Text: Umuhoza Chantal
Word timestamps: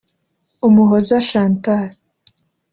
Umuhoza 0.67 1.17
Chantal 1.29 1.87